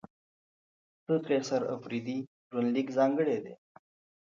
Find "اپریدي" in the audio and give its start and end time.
1.75-2.17